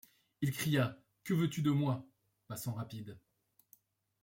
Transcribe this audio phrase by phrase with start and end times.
[0.41, 2.03] Il cria: Que veux-tu de moi?,
[2.47, 3.19] passant rapide.